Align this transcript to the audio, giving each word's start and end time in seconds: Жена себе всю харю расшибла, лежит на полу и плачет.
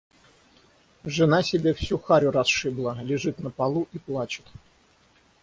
Жена 1.17 1.43
себе 1.43 1.75
всю 1.75 1.99
харю 1.99 2.31
расшибла, 2.31 2.99
лежит 3.03 3.37
на 3.37 3.51
полу 3.51 3.87
и 3.93 3.99
плачет. 3.99 4.47